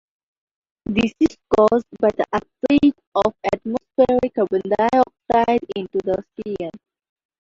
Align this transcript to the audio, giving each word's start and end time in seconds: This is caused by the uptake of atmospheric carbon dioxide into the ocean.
This 0.87 1.13
is 1.19 1.37
caused 1.55 1.85
by 1.99 2.09
the 2.17 2.25
uptake 2.33 2.95
of 3.13 3.35
atmospheric 3.53 4.33
carbon 4.33 4.63
dioxide 4.65 5.59
into 5.75 5.99
the 6.03 6.23
ocean. 6.47 6.71